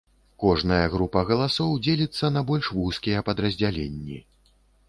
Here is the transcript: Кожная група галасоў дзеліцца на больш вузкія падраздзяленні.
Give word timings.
Кожная 0.43 0.85
група 0.93 1.23
галасоў 1.31 1.75
дзеліцца 1.87 2.31
на 2.39 2.45
больш 2.49 2.73
вузкія 2.81 3.19
падраздзяленні. 3.29 4.17